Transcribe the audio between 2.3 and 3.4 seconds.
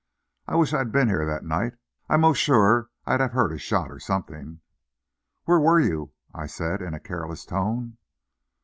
sure I'd have